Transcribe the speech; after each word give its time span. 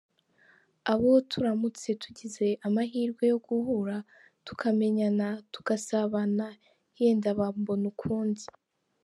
Abo 0.91 1.11
turamutse 1.31 1.89
tugize 2.01 2.47
amahirwe 2.67 3.23
yo 3.31 3.37
guhura, 3.47 3.97
tukamenyana, 4.45 5.27
tugasabana, 5.53 6.47
yenda 6.99 7.29
bambona 7.39 7.85
ukundi. 7.93 8.45